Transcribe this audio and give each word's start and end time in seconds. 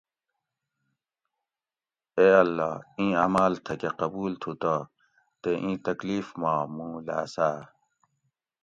اے 2.17 2.27
اللّٰہ! 2.41 2.71
اِیں 2.97 3.13
عماۤل 3.23 3.53
تھکہ 3.65 3.91
قبول 4.01 4.31
تھو 4.41 4.51
تہ 4.61 4.73
تے 5.41 5.51
اِیں 5.63 5.77
تکلیف 5.87 6.27
ما 6.41 6.53
مُوں 6.75 6.95
لاۤساۤ 7.07 7.57